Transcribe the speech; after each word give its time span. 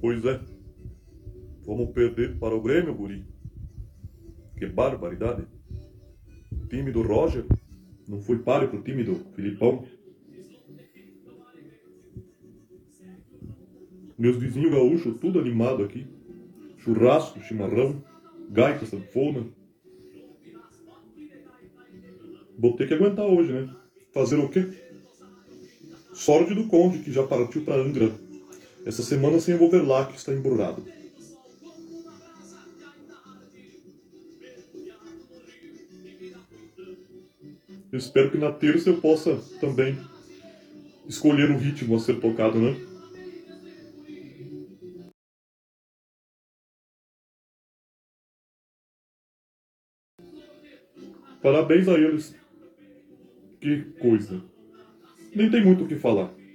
Pois 0.00 0.24
é. 0.24 0.40
Vamos 1.66 1.90
perder 1.90 2.38
para 2.38 2.54
o 2.54 2.62
Grêmio, 2.62 2.94
guri. 2.94 3.24
Que 4.56 4.66
barbaridade. 4.66 5.46
O 6.52 6.66
time 6.66 6.92
do 6.92 7.02
Roger 7.02 7.44
não 8.06 8.20
foi 8.20 8.38
páreo 8.38 8.68
pro 8.68 8.82
time 8.82 9.02
do 9.04 9.16
Filipão. 9.34 9.84
Meus 14.16 14.36
vizinhos 14.36 14.72
gaúchos, 14.72 15.18
tudo 15.20 15.38
animado 15.38 15.82
aqui. 15.82 16.06
Churrasco, 16.78 17.40
chimarrão, 17.40 18.02
gaita, 18.50 18.86
sanfona. 18.86 19.46
Vou 22.58 22.76
ter 22.76 22.88
que 22.88 22.94
aguentar 22.94 23.26
hoje, 23.26 23.52
né? 23.52 23.76
Fazer 24.12 24.36
o 24.36 24.48
quê? 24.48 24.66
Sorte 26.12 26.54
do 26.54 26.66
Conde, 26.66 26.98
que 27.00 27.12
já 27.12 27.24
partiu 27.26 27.64
para 27.64 27.80
Angra. 27.80 28.27
Essa 28.88 29.02
semana 29.02 29.38
sem 29.38 29.54
o 29.54 29.62
Overlack 29.62 30.16
está 30.16 30.32
emburrado. 30.32 30.82
Eu 37.92 37.98
espero 37.98 38.30
que 38.30 38.38
na 38.38 38.50
terça 38.50 38.88
eu 38.88 38.98
possa 38.98 39.36
também 39.60 39.94
escolher 41.06 41.50
o 41.50 41.58
ritmo 41.58 41.96
a 41.96 41.98
ser 41.98 42.18
tocado, 42.18 42.58
né? 42.58 42.80
Parabéns 51.42 51.88
a 51.88 51.92
eles. 51.92 52.34
Que 53.60 53.82
coisa. 54.00 54.42
Nem 55.34 55.50
tem 55.50 55.62
muito 55.62 55.84
o 55.84 55.86
que 55.86 55.96
falar. 55.96 56.37